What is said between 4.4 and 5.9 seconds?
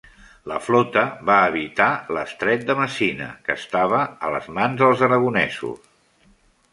mans dels aragonesos.